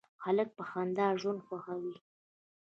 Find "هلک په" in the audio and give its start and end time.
0.23-0.63